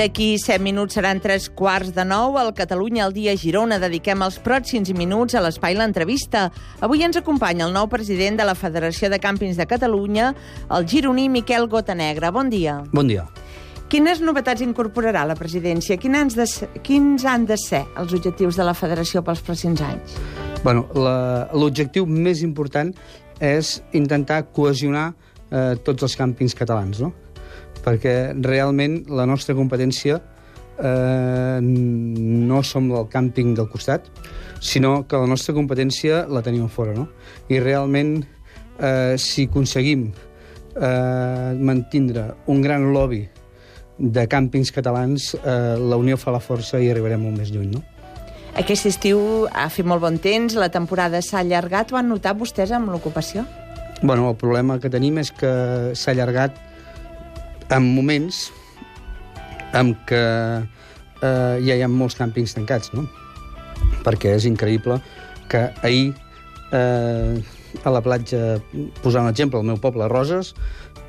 D'aquí 0.00 0.38
7 0.40 0.62
minuts 0.64 0.94
seran 0.96 1.18
tres 1.20 1.50
quarts 1.52 1.90
de 1.92 2.06
nou. 2.08 2.38
Al 2.40 2.54
Catalunya 2.56 3.02
al 3.04 3.12
dia 3.12 3.34
Girona 3.36 3.76
dediquem 3.76 4.22
els 4.24 4.38
pròxims 4.40 4.88
minuts 4.96 5.36
a 5.36 5.42
l'espai 5.44 5.76
l'entrevista. 5.76 6.46
Avui 6.80 7.04
ens 7.04 7.18
acompanya 7.20 7.66
el 7.66 7.74
nou 7.76 7.84
president 7.92 8.40
de 8.40 8.46
la 8.48 8.54
Federació 8.56 9.10
de 9.12 9.18
Càmpings 9.20 9.60
de 9.60 9.68
Catalunya, 9.68 10.30
el 10.72 10.88
gironí 10.88 11.28
Miquel 11.28 11.68
Gotanegra. 11.68 12.32
Bon 12.32 12.48
dia. 12.48 12.78
Bon 12.96 13.12
dia. 13.12 13.26
Quines 13.92 14.24
novetats 14.24 14.64
incorporarà 14.64 15.26
la 15.28 15.36
presidència? 15.36 16.00
Quins 16.00 16.16
han 16.16 16.32
de 16.32 16.48
ser, 16.48 16.72
quins 16.80 17.28
han 17.28 17.44
de 17.44 17.60
ser 17.60 17.84
els 18.00 18.16
objectius 18.16 18.56
de 18.56 18.64
la 18.64 18.72
federació 18.72 19.20
pels 19.20 19.44
pròxims 19.44 19.84
anys? 19.84 20.16
Bueno, 20.64 20.88
L'objectiu 21.52 22.08
més 22.08 22.40
important 22.40 22.96
és 23.36 23.82
intentar 23.92 24.46
cohesionar 24.48 25.10
eh, 25.12 25.74
tots 25.84 26.08
els 26.08 26.16
càmpings 26.16 26.56
catalans, 26.56 27.04
no? 27.04 27.12
Perquè 27.84 28.32
realment 28.40 29.02
la 29.08 29.26
nostra 29.28 29.56
competència 29.56 30.20
eh, 30.80 31.58
no 31.60 32.62
som 32.62 32.90
el 32.92 33.08
càmping 33.12 33.54
del 33.58 33.68
costat, 33.70 34.08
sinó 34.60 35.06
que 35.08 35.20
la 35.20 35.28
nostra 35.28 35.54
competència 35.56 36.24
la 36.28 36.42
tenim 36.44 36.68
fora, 36.68 36.94
no? 36.96 37.08
I 37.48 37.60
realment, 37.60 38.24
eh, 38.78 39.16
si 39.18 39.46
aconseguim 39.48 40.10
eh, 40.10 41.52
mantindre 41.56 42.34
un 42.46 42.60
gran 42.62 42.92
lobby 42.92 43.26
de 43.98 44.26
càmpings 44.28 44.72
catalans, 44.72 45.34
eh, 45.34 45.76
la 45.76 45.96
Unió 46.00 46.16
fa 46.16 46.32
la 46.32 46.40
força 46.40 46.80
i 46.80 46.90
arribarem 46.90 47.20
molt 47.20 47.38
més 47.38 47.52
lluny, 47.52 47.72
no? 47.76 47.84
Aquest 48.60 48.88
estiu 48.88 49.46
ha 49.52 49.68
fet 49.70 49.86
molt 49.86 50.02
bon 50.02 50.16
temps, 50.18 50.56
la 50.58 50.70
temporada 50.72 51.20
s'ha 51.22 51.38
allargat. 51.44 51.92
Ho 51.92 52.00
han 52.00 52.08
notat 52.10 52.36
vostès 52.36 52.72
amb 52.74 52.90
l'ocupació? 52.90 53.44
Bueno, 54.02 54.30
el 54.30 54.36
problema 54.36 54.80
que 54.80 54.90
tenim 54.90 55.20
és 55.20 55.30
que 55.30 55.50
s'ha 55.94 56.10
allargat 56.12 56.56
en 57.70 57.86
moments 57.94 58.48
en 59.78 59.94
què 60.08 60.24
eh, 61.22 61.56
ja 61.62 61.76
hi 61.76 61.82
ha 61.84 61.88
molts 61.90 62.18
càmpings 62.18 62.56
tancats, 62.56 62.92
no? 62.96 63.06
Perquè 64.04 64.34
és 64.38 64.46
increïble 64.48 64.98
que 65.50 65.68
ahir 65.86 66.10
eh, 66.74 67.40
a 67.84 67.92
la 67.94 68.02
platja, 68.02 68.58
posar 69.02 69.22
un 69.24 69.30
exemple, 69.30 69.60
al 69.60 69.68
meu 69.68 69.78
poble, 69.82 70.08
Roses, 70.10 70.54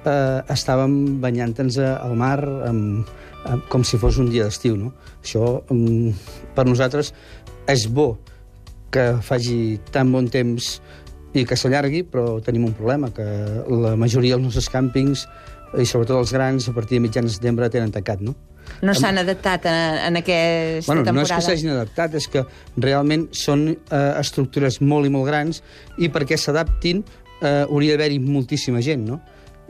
eh, 0.06 0.40
estàvem 0.54 1.20
banyant-nos 1.24 1.80
al 1.82 2.16
mar 2.20 2.40
amb, 2.68 3.10
amb, 3.46 3.66
com 3.72 3.86
si 3.88 4.00
fos 4.02 4.20
un 4.22 4.30
dia 4.34 4.46
d'estiu, 4.48 4.78
no? 4.78 4.94
Això, 5.22 5.62
um, 5.74 6.12
per 6.56 6.68
nosaltres, 6.70 7.14
és 7.70 7.88
bo 7.90 8.14
que 8.92 9.14
faci 9.24 9.80
tan 9.94 10.12
bon 10.12 10.28
temps 10.30 10.76
i 11.34 11.46
que 11.48 11.56
s'allargui, 11.56 12.04
però 12.04 12.42
tenim 12.44 12.68
un 12.68 12.76
problema, 12.76 13.10
que 13.16 13.26
la 13.72 13.96
majoria 13.96 14.36
dels 14.36 14.50
nostres 14.50 14.68
càmpings 14.72 15.26
i 15.80 15.86
sobretot 15.88 16.18
els 16.20 16.34
grans, 16.36 16.68
a 16.68 16.74
partir 16.76 17.00
de 17.00 17.06
mitjan 17.06 17.28
de 17.28 17.34
setembre, 17.34 17.70
tenen 17.72 17.94
tancat, 17.94 18.24
no? 18.26 18.36
No 18.82 18.94
s'han 18.96 19.20
adaptat 19.22 19.66
en, 19.70 19.98
en 20.08 20.20
aquesta 20.22 20.92
bueno, 20.92 21.04
temporada? 21.04 21.18
No 21.18 21.24
és 21.24 21.32
que 21.32 21.42
s'hagin 21.48 21.74
adaptat, 21.74 22.16
és 22.18 22.28
que 22.32 22.44
realment 22.78 23.28
són 23.36 23.68
eh, 23.74 24.00
estructures 24.22 24.80
molt 24.82 25.10
i 25.10 25.12
molt 25.14 25.28
grans 25.28 25.62
i 26.00 26.10
perquè 26.14 26.38
s'adaptin 26.40 27.04
eh, 27.42 27.66
hauria 27.66 27.98
d'haver-hi 27.98 28.22
moltíssima 28.24 28.82
gent, 28.86 29.06
no? 29.10 29.20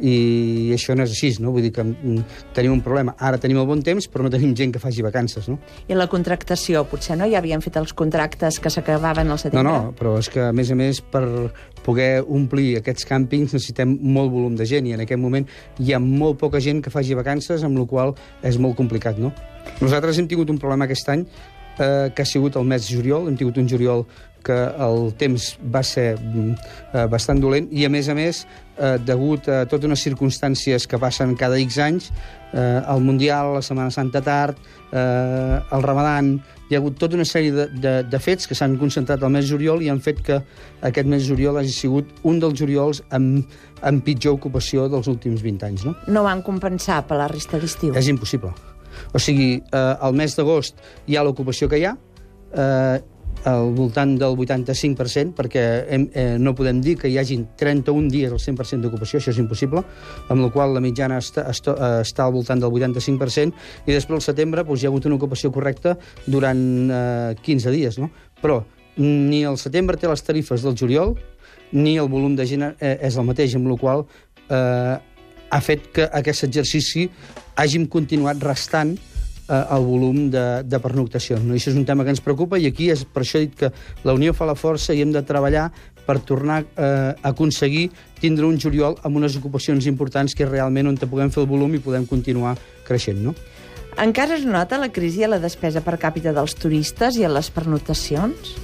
I 0.01 0.71
això 0.75 0.95
no 0.97 1.05
és 1.05 1.13
així, 1.13 1.31
no? 1.43 1.53
Vull 1.53 1.67
dir 1.67 1.71
que 1.75 1.85
mm, 1.85 2.25
tenim 2.57 2.73
un 2.73 2.81
problema. 2.85 3.15
Ara 3.19 3.39
tenim 3.41 3.61
el 3.61 3.67
bon 3.69 3.83
temps, 3.85 4.07
però 4.11 4.25
no 4.25 4.31
tenim 4.33 4.55
gent 4.57 4.73
que 4.73 4.81
faci 4.81 5.05
vacances, 5.05 5.47
no? 5.51 5.59
I 5.87 5.97
la 5.97 6.09
contractació, 6.11 6.83
potser 6.89 7.17
no? 7.19 7.29
Ja 7.29 7.39
havien 7.41 7.61
fet 7.63 7.77
els 7.81 7.93
contractes 7.97 8.59
que 8.61 8.73
s'acabaven 8.73 9.31
al 9.31 9.41
setembre? 9.41 9.65
No, 9.67 9.91
no, 9.91 9.95
però 9.97 10.17
és 10.21 10.29
que, 10.31 10.43
a 10.49 10.55
més 10.55 10.73
a 10.73 10.77
més, 10.79 11.03
per 11.13 11.23
poder 11.85 12.21
omplir 12.27 12.75
aquests 12.79 13.07
càmpings 13.09 13.55
necessitem 13.55 13.95
molt 14.01 14.33
volum 14.33 14.57
de 14.57 14.67
gent 14.69 14.89
i 14.89 14.93
en 14.97 15.01
aquest 15.05 15.21
moment 15.21 15.47
hi 15.81 15.95
ha 15.95 16.01
molt 16.01 16.37
poca 16.41 16.61
gent 16.61 16.81
que 16.83 16.93
faci 16.93 17.17
vacances, 17.17 17.65
amb 17.65 17.79
la 17.81 17.87
qual 17.89 18.13
és 18.45 18.59
molt 18.61 18.77
complicat, 18.77 19.17
no? 19.21 19.33
Nosaltres 19.81 20.17
hem 20.17 20.29
tingut 20.29 20.49
un 20.49 20.59
problema 20.61 20.87
aquest 20.87 21.09
any 21.13 21.25
eh, 21.79 22.11
que 22.15 22.21
ha 22.23 22.27
sigut 22.27 22.57
el 22.59 22.67
mes 22.67 22.87
de 22.87 22.97
juliol. 22.97 23.29
Hem 23.29 23.39
tingut 23.39 23.57
un 23.61 23.69
juliol 23.69 24.05
que 24.43 24.57
el 24.81 25.11
temps 25.21 25.51
va 25.73 25.83
ser 25.85 26.15
mm, 26.17 26.51
eh, 26.93 27.07
bastant 27.11 27.41
dolent 27.41 27.69
i, 27.71 27.85
a 27.85 27.91
més 27.93 28.09
a 28.09 28.15
més, 28.17 28.43
eh, 28.77 28.95
degut 29.05 29.47
a 29.49 29.63
totes 29.69 29.89
unes 29.89 30.01
circumstàncies 30.01 30.87
que 30.89 30.99
passen 31.01 31.35
cada 31.39 31.59
X 31.61 31.77
anys, 31.83 32.09
eh, 32.51 32.81
el 32.81 33.03
Mundial, 33.05 33.53
la 33.57 33.61
Setmana 33.65 33.93
Santa 33.93 34.21
tard, 34.25 34.57
eh, 34.91 35.59
el 35.61 35.85
Ramadan, 35.85 36.39
hi 36.71 36.75
ha 36.75 36.79
hagut 36.79 36.97
tota 36.99 37.17
una 37.19 37.27
sèrie 37.27 37.51
de, 37.51 37.67
de, 37.83 37.93
de 38.07 38.19
fets 38.23 38.47
que 38.47 38.55
s'han 38.55 38.77
concentrat 38.79 39.23
al 39.23 39.33
mes 39.33 39.43
de 39.45 39.51
juliol 39.51 39.83
i 39.83 39.91
han 39.91 39.99
fet 40.03 40.21
que 40.23 40.39
aquest 40.87 41.07
mes 41.11 41.25
de 41.25 41.33
juliol 41.33 41.59
hagi 41.59 41.73
sigut 41.75 42.13
un 42.23 42.39
dels 42.39 42.55
juliols 42.57 43.03
amb, 43.11 43.43
amb 43.83 44.05
pitjor 44.07 44.39
ocupació 44.39 44.87
dels 44.91 45.11
últims 45.11 45.43
20 45.43 45.67
anys. 45.67 45.87
No, 45.87 45.97
no 46.07 46.25
van 46.27 46.45
compensar 46.47 47.03
per 47.09 47.19
la 47.19 47.27
resta 47.31 47.59
d'estiu? 47.59 47.97
És 47.99 48.07
impossible. 48.07 48.55
O 49.13 49.19
sigui, 49.19 49.55
eh, 49.61 49.77
al 49.77 50.13
mes 50.17 50.35
d'agost 50.37 50.79
hi 51.07 51.17
ha 51.17 51.23
l'ocupació 51.25 51.69
que 51.69 51.81
hi 51.81 51.87
ha, 51.89 51.95
eh, 52.53 52.99
al 53.45 53.71
voltant 53.73 54.13
del 54.19 54.35
85%, 54.37 55.33
perquè 55.37 55.63
hem, 55.89 56.09
eh, 56.13 56.37
no 56.39 56.53
podem 56.55 56.81
dir 56.81 56.97
que 56.99 57.09
hi 57.09 57.17
hagin 57.17 57.47
31 57.57 58.09
dies 58.11 58.31
al 58.31 58.39
100% 58.39 58.85
d'ocupació, 58.85 59.19
això 59.19 59.31
és 59.31 59.39
impossible, 59.41 59.83
amb 60.29 60.45
la 60.45 60.51
qual 60.53 60.75
la 60.75 60.83
mitjana 60.83 61.17
està, 61.17 61.47
està, 61.49 61.73
eh, 61.73 62.01
està 62.05 62.25
al 62.25 62.33
voltant 62.33 62.61
del 62.61 62.69
85%, 62.69 63.53
i 63.87 63.91
després 63.95 64.19
al 64.19 64.27
setembre 64.27 64.63
doncs, 64.63 64.83
hi 64.83 64.85
ha 64.85 64.89
hagut 64.93 65.05
una 65.09 65.17
ocupació 65.17 65.51
correcta 65.51 65.97
durant 66.27 66.91
eh, 66.91 67.35
15 67.41 67.71
dies, 67.71 67.97
no? 67.97 68.11
Però 68.41 68.63
ni 68.97 69.43
el 69.47 69.57
setembre 69.57 69.97
té 69.97 70.07
les 70.07 70.21
tarifes 70.21 70.61
del 70.61 70.77
juliol, 70.77 71.15
ni 71.71 71.97
el 71.97 72.09
volum 72.11 72.35
de 72.35 72.45
gent 72.45 72.67
eh, 72.77 72.97
és 73.01 73.17
el 73.17 73.25
mateix, 73.25 73.55
amb 73.55 73.71
la 73.71 73.77
qual 73.79 74.05
eh, 74.49 74.97
ha 75.51 75.61
fet 75.61 75.87
que 75.93 76.07
aquest 76.21 76.47
exercici 76.47 77.07
hàgim 77.59 77.87
continuat 77.91 78.41
restant 78.43 78.95
eh, 78.95 79.63
el 79.75 79.85
volum 79.85 80.29
de, 80.31 80.63
de 80.63 80.79
pernoctacions. 80.79 81.43
No? 81.43 81.53
I 81.53 81.61
això 81.61 81.73
és 81.73 81.79
un 81.79 81.87
tema 81.87 82.05
que 82.07 82.13
ens 82.15 82.23
preocupa 82.23 82.59
i 82.59 82.69
aquí 82.71 82.89
és 82.93 83.03
per 83.05 83.25
això 83.25 83.39
he 83.39 83.47
dit 83.47 83.57
que 83.59 83.71
la 84.07 84.15
Unió 84.17 84.33
fa 84.37 84.47
la 84.49 84.55
força 84.55 84.95
i 84.95 85.03
hem 85.03 85.11
de 85.13 85.23
treballar 85.27 85.69
per 86.07 86.17
tornar 86.25 86.61
eh, 86.63 87.13
a 87.13 87.31
aconseguir 87.33 87.89
tindre 88.21 88.47
un 88.47 88.57
juliol 88.59 88.97
amb 89.05 89.19
unes 89.19 89.35
ocupacions 89.37 89.85
importants 89.91 90.35
que 90.37 90.47
realment 90.47 90.89
on 90.89 90.99
puguem 91.03 91.31
fer 91.33 91.43
el 91.43 91.49
volum 91.51 91.75
i 91.75 91.83
podem 91.83 92.07
continuar 92.09 92.55
creixent. 92.87 93.21
No? 93.21 93.35
Encara 93.99 94.37
es 94.39 94.47
nota 94.47 94.79
la 94.79 94.89
crisi 94.93 95.23
a 95.23 95.29
la 95.29 95.39
despesa 95.43 95.83
per 95.83 95.99
càpita 95.99 96.33
dels 96.33 96.55
turistes 96.55 97.19
i 97.19 97.27
a 97.27 97.31
les 97.31 97.51
pernotacions? 97.51 98.55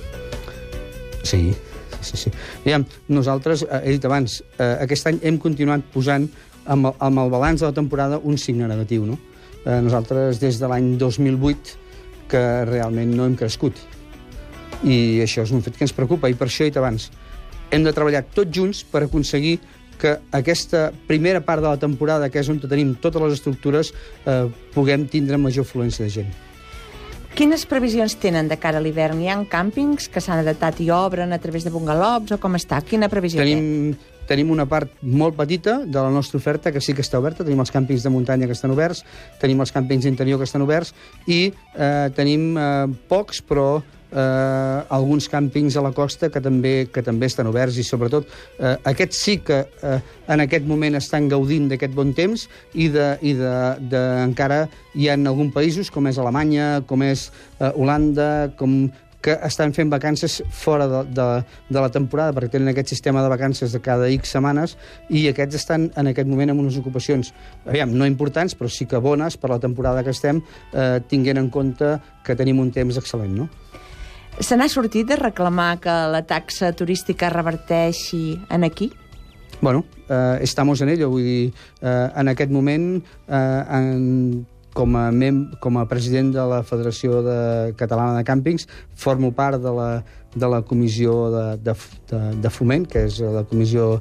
Sí, 1.28 1.52
sí, 2.02 2.18
sí. 2.18 2.32
Diguem, 2.64 2.88
nosaltres, 3.12 3.66
eh, 3.68 3.82
he 3.84 3.98
dit 3.98 4.06
abans, 4.08 4.42
eh, 4.58 4.78
aquest 4.88 5.12
any 5.12 5.20
hem 5.28 5.40
continuat 5.44 5.84
posant 5.94 6.30
amb 6.68 6.94
amb 7.00 7.24
el 7.24 7.32
balanç 7.34 7.64
de 7.64 7.70
la 7.70 7.76
temporada 7.76 8.20
un 8.24 8.38
signe 8.38 8.68
negatiu, 8.68 9.06
no? 9.06 9.18
Eh, 9.66 9.80
nosaltres, 9.84 10.40
des 10.40 10.60
de 10.60 10.68
l'any 10.68 10.96
2008, 11.00 11.78
que 12.32 12.44
realment 12.68 13.16
no 13.16 13.26
hem 13.26 13.36
crescut. 13.40 13.80
I 14.84 15.24
això 15.24 15.44
és 15.48 15.52
un 15.56 15.64
fet 15.66 15.78
que 15.78 15.88
ens 15.88 15.96
preocupa, 15.96 16.30
i 16.30 16.36
per 16.38 16.48
això 16.48 16.66
he 16.66 16.70
dit 16.70 16.78
abans, 16.80 17.10
hem 17.72 17.84
de 17.84 17.94
treballar 17.96 18.24
tots 18.36 18.54
junts 18.54 18.84
per 18.88 19.04
aconseguir 19.04 19.58
que 19.98 20.14
aquesta 20.32 20.92
primera 21.08 21.42
part 21.42 21.64
de 21.64 21.72
la 21.72 21.80
temporada, 21.82 22.30
que 22.30 22.40
és 22.40 22.50
on 22.54 22.60
tenim 22.62 22.94
totes 23.02 23.24
les 23.24 23.40
estructures, 23.40 23.94
eh, 24.26 24.46
puguem 24.76 25.08
tindre 25.10 25.40
major 25.42 25.66
fluència 25.66 26.06
de 26.06 26.14
gent. 26.20 26.36
Quines 27.38 27.68
previsions 27.70 28.16
tenen 28.18 28.48
de 28.50 28.56
cara 28.58 28.80
a 28.80 28.82
l'hivern? 28.82 29.20
Hi 29.22 29.28
ha 29.30 29.36
càmpings 29.46 30.08
que 30.10 30.22
s'han 30.26 30.40
adaptat 30.42 30.80
i 30.82 30.88
obren 30.90 31.36
a 31.36 31.38
través 31.38 31.68
de 31.68 31.70
bungalows 31.70 32.32
o 32.34 32.38
com 32.42 32.58
està? 32.58 32.80
Quina 32.82 33.12
previsió 33.14 33.44
tenim, 33.44 33.92
té? 33.94 34.24
Tenim 34.32 34.50
una 34.56 34.66
part 34.66 34.96
molt 35.06 35.38
petita 35.38 35.76
de 35.86 36.00
la 36.02 36.10
nostra 36.10 36.42
oferta 36.42 36.72
que 36.74 36.82
sí 36.82 36.96
que 36.98 37.06
està 37.06 37.22
oberta. 37.22 37.46
Tenim 37.46 37.62
els 37.62 37.70
càmpings 37.70 38.02
de 38.02 38.10
muntanya 38.10 38.50
que 38.50 38.58
estan 38.58 38.74
oberts, 38.74 39.04
tenim 39.38 39.62
els 39.62 39.70
càmpings 39.76 40.10
interior 40.10 40.42
que 40.42 40.50
estan 40.50 40.66
oberts 40.66 40.96
i 41.30 41.52
eh, 41.54 42.10
tenim 42.18 42.58
eh, 42.58 42.90
pocs, 43.08 43.44
però 43.46 43.84
eh, 44.12 44.84
alguns 44.90 45.28
càmpings 45.32 45.78
a 45.78 45.84
la 45.86 45.94
costa 45.96 46.30
que 46.34 46.42
també, 46.44 46.88
que 46.94 47.04
també 47.06 47.30
estan 47.30 47.50
oberts 47.50 47.80
i 47.80 47.86
sobretot 47.88 48.28
eh, 48.60 48.76
aquests 48.94 49.24
sí 49.28 49.38
que 49.46 49.64
eh, 49.66 49.98
en 50.28 50.44
aquest 50.46 50.68
moment 50.70 51.00
estan 51.00 51.30
gaudint 51.32 51.68
d'aquest 51.72 51.96
bon 51.98 52.14
temps 52.18 52.48
i, 52.74 52.88
de, 52.94 53.10
i 53.22 53.34
de, 53.38 53.56
de, 53.92 54.04
encara 54.24 54.66
hi 54.96 55.10
ha 55.10 55.18
algun 55.18 55.52
països 55.54 55.92
com 55.94 56.08
és 56.08 56.18
Alemanya, 56.22 56.78
com 56.88 57.04
és 57.06 57.30
eh, 57.60 57.72
Holanda, 57.76 58.54
com 58.58 58.88
que 59.28 59.34
estan 59.44 59.74
fent 59.76 59.90
vacances 59.92 60.40
fora 60.54 60.88
de, 60.88 61.02
de, 61.12 61.28
de 61.68 61.82
la 61.82 61.90
temporada 61.92 62.36
perquè 62.36 62.54
tenen 62.54 62.72
aquest 62.72 62.94
sistema 62.94 63.24
de 63.26 63.32
vacances 63.34 63.74
de 63.74 63.82
cada 63.84 64.08
X 64.14 64.36
setmanes 64.38 64.78
i 65.10 65.26
aquests 65.32 65.58
estan 65.60 65.90
en 66.00 66.12
aquest 66.14 66.30
moment 66.30 66.54
amb 66.54 66.64
unes 66.64 66.78
ocupacions, 66.80 67.34
aviam, 67.66 67.92
no 67.92 68.08
importants, 68.08 68.56
però 68.56 68.72
sí 68.72 68.88
que 68.88 69.02
bones 69.04 69.36
per 69.42 69.52
la 69.52 69.60
temporada 69.60 70.04
que 70.06 70.14
estem, 70.16 70.42
eh, 70.72 71.00
tinguent 71.10 71.42
en 71.42 71.50
compte 71.52 71.98
que 72.24 72.38
tenim 72.40 72.62
un 72.64 72.72
temps 72.72 73.00
excel·lent, 73.02 73.34
no? 73.36 73.50
Se 74.40 74.54
n'ha 74.54 74.68
sortit 74.70 75.08
de 75.10 75.16
reclamar 75.18 75.80
que 75.82 75.94
la 76.14 76.22
taxa 76.30 76.70
turística 76.78 77.30
reverteixi 77.34 78.38
en 78.54 78.64
aquí? 78.64 78.92
Bueno, 79.62 79.84
eh, 80.10 80.38
estamos 80.42 80.82
en 80.82 80.90
ello, 80.90 81.10
vull 81.10 81.24
dir, 81.26 81.54
eh, 81.82 82.10
en 82.16 82.28
aquest 82.30 82.52
moment 82.54 83.02
eh, 83.28 83.64
en 83.80 84.46
com 84.78 84.94
a, 84.94 85.08
mem 85.10 85.40
com 85.60 85.80
a 85.82 85.88
president 85.90 86.30
de 86.36 86.44
la 86.46 86.62
Federació 86.62 87.24
de 87.26 87.40
Catalana 87.80 88.20
de 88.20 88.28
Càmpings, 88.28 88.68
formo 88.94 89.32
part 89.34 89.58
de 89.64 89.74
la, 89.74 89.90
de 90.36 90.50
la 90.54 90.62
comissió 90.62 91.16
de, 91.34 91.46
de, 91.66 91.74
de, 92.12 92.22
de 92.44 92.52
foment, 92.54 92.86
que 92.86 93.08
és 93.10 93.18
la 93.26 93.42
comissió 93.50 93.96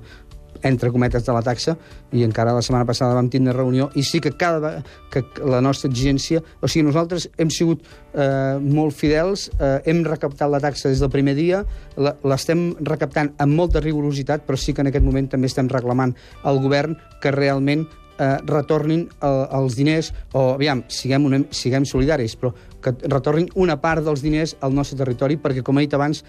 entre 0.62 0.90
cometes, 0.92 1.24
de 1.26 1.32
la 1.34 1.42
taxa, 1.42 1.76
i 2.12 2.22
encara 2.24 2.54
la 2.54 2.62
setmana 2.62 2.86
passada 2.88 3.14
vam 3.16 3.28
tindre 3.32 3.52
reunió, 3.56 3.90
i 3.94 4.04
sí 4.06 4.20
que 4.20 4.32
cada 4.32 4.60
ve- 4.60 4.82
que 5.10 5.24
la 5.44 5.60
nostra 5.60 5.90
exigència... 5.90 6.42
O 6.60 6.68
sigui, 6.68 6.86
nosaltres 6.86 7.28
hem 7.36 7.50
sigut 7.50 7.82
eh, 8.14 8.56
molt 8.62 8.94
fidels, 8.96 9.50
eh, 9.58 9.82
hem 9.86 10.04
recaptat 10.06 10.50
la 10.50 10.60
taxa 10.62 10.88
des 10.88 11.02
del 11.02 11.10
primer 11.12 11.34
dia, 11.36 11.64
l'estem 11.96 12.70
recaptant 12.80 13.34
amb 13.42 13.54
molta 13.56 13.80
rigorositat, 13.80 14.46
però 14.46 14.56
sí 14.58 14.74
que 14.74 14.84
en 14.84 14.92
aquest 14.92 15.04
moment 15.04 15.28
també 15.32 15.50
estem 15.50 15.68
reclamant 15.72 16.14
al 16.44 16.60
govern 16.62 16.96
que 17.22 17.32
realment 17.34 17.86
eh, 18.18 18.36
retornin 18.48 19.06
eh, 19.20 19.30
els 19.58 19.76
diners, 19.76 20.12
o 20.32 20.52
aviam, 20.54 20.84
siguem, 20.88 21.26
una, 21.28 21.42
siguem 21.50 21.84
solidaris, 21.88 22.36
però 22.40 22.52
que 22.82 22.94
retornin 23.10 23.48
una 23.58 23.80
part 23.82 24.04
dels 24.06 24.22
diners 24.22 24.54
al 24.60 24.74
nostre 24.74 24.98
territori, 24.98 25.36
perquè, 25.40 25.64
com 25.66 25.78
he 25.78 25.86
dit 25.86 25.96
abans, 25.96 26.22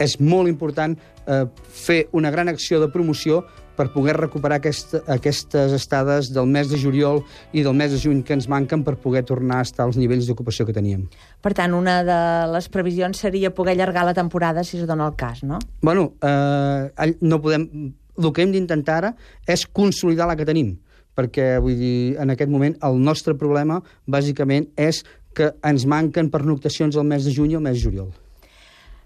és 0.00 0.16
molt 0.20 0.48
important 0.48 0.94
eh, 1.26 1.44
fer 1.68 2.06
una 2.16 2.30
gran 2.32 2.48
acció 2.48 2.80
de 2.80 2.88
promoció 2.92 3.42
per 3.76 3.88
poder 3.94 4.16
recuperar 4.18 4.58
aquest, 4.60 4.94
aquestes 5.10 5.72
estades 5.76 6.30
del 6.34 6.46
mes 6.50 6.70
de 6.70 6.78
juliol 6.80 7.22
i 7.52 7.64
del 7.64 7.76
mes 7.78 7.92
de 7.94 8.00
juny 8.02 8.22
que 8.26 8.36
ens 8.36 8.48
manquen 8.50 8.84
per 8.84 8.96
poder 9.00 9.24
tornar 9.28 9.62
a 9.62 9.66
estar 9.66 9.86
als 9.86 9.98
nivells 10.00 10.28
d'ocupació 10.28 10.66
que 10.68 10.76
teníem. 10.76 11.06
Per 11.42 11.54
tant, 11.56 11.74
una 11.74 12.00
de 12.06 12.20
les 12.52 12.68
previsions 12.72 13.18
seria 13.18 13.52
poder 13.54 13.76
allargar 13.76 14.04
la 14.08 14.14
temporada 14.14 14.64
si 14.64 14.78
es 14.78 14.86
dona 14.86 15.08
el 15.08 15.16
cas, 15.16 15.42
no? 15.42 15.58
Bueno, 15.80 16.12
eh, 16.22 17.16
no 17.20 17.40
podem... 17.42 17.68
El 18.12 18.28
que 18.36 18.44
hem 18.44 18.50
d'intentar 18.52 18.98
ara 19.00 19.10
és 19.48 19.64
consolidar 19.64 20.26
la 20.28 20.36
que 20.36 20.44
tenim, 20.44 20.74
perquè, 21.16 21.56
vull 21.64 21.78
dir, 21.80 21.94
en 22.20 22.30
aquest 22.34 22.50
moment 22.52 22.76
el 22.84 23.00
nostre 23.00 23.32
problema, 23.40 23.80
bàsicament, 24.04 24.68
és 24.76 25.00
que 25.32 25.48
ens 25.64 25.86
manquen 25.88 26.28
pernoctacions 26.30 26.98
al 27.00 27.08
mes 27.08 27.24
de 27.24 27.32
juny 27.32 27.54
i 27.54 27.56
al 27.56 27.64
mes 27.64 27.78
de 27.78 27.86
juliol. 27.86 28.12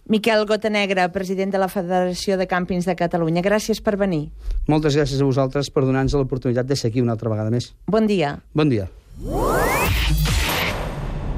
Miquel 0.08 0.47
Gotanegra, 0.47 1.08
president 1.11 1.50
de 1.50 1.58
la 1.58 1.67
Federació 1.67 2.37
de 2.38 2.47
Càmpings 2.47 2.87
de 2.87 2.94
Catalunya, 2.94 3.43
gràcies 3.43 3.82
per 3.82 3.97
venir. 3.99 4.29
Moltes 4.70 4.94
gràcies 4.94 5.19
a 5.19 5.26
vosaltres 5.26 5.73
per 5.75 5.82
donar-nos 5.82 6.14
l'oportunitat 6.14 6.69
de 6.70 6.79
ser 6.79 6.93
aquí 6.93 7.03
una 7.03 7.17
altra 7.19 7.32
vegada 7.32 7.50
més. 7.50 7.73
Bon 7.91 8.06
dia. 8.06 8.37
Bon 8.55 8.70
dia. 8.70 8.87